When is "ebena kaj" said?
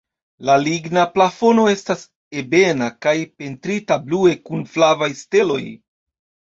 2.43-3.15